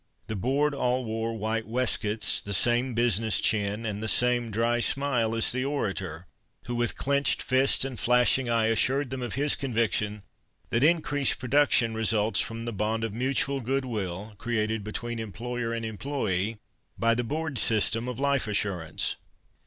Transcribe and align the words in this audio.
The 0.25 0.35
board 0.35 0.73
all 0.73 1.05
wore 1.05 1.37
white 1.37 1.67
waistcoats, 1.67 2.41
the 2.41 2.55
same 2.55 2.95
business 2.95 3.39
chin, 3.39 3.85
and 3.85 4.01
the 4.01 4.07
same 4.07 4.49
dry 4.49 4.79
smile 4.79 5.35
as 5.35 5.51
the 5.51 5.63
orator, 5.63 6.25
who 6.65 6.73
with 6.73 6.97
clenched 6.97 7.39
fist 7.39 7.85
and 7.85 7.99
flashing 7.99 8.49
eye 8.49 8.65
assured 8.65 9.11
them 9.11 9.21
of 9.21 9.35
his 9.35 9.55
conviction 9.55 10.23
that 10.71 10.83
increased 10.83 11.37
production 11.37 11.93
results 11.93 12.39
from 12.39 12.65
the 12.65 12.73
bond 12.73 13.03
of 13.03 13.13
mutual 13.13 13.59
goodwill 13.61 14.33
created 14.39 14.83
between 14.83 15.19
employer 15.19 15.71
and 15.71 15.85
employee 15.85 16.57
by 16.97 17.13
the 17.13 17.23
board's 17.23 17.61
system 17.61 18.07
of 18.07 18.17
life 18.19 18.47
assurance. 18.47 19.17